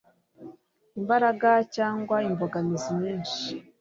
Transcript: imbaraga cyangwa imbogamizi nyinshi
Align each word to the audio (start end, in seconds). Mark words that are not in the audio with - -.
imbaraga 0.99 1.49
cyangwa 1.75 2.15
imbogamizi 2.29 2.89
nyinshi 2.99 3.41